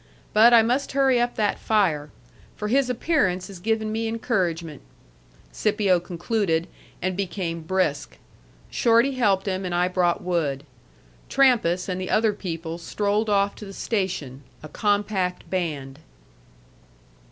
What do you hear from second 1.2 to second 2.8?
up that fire. For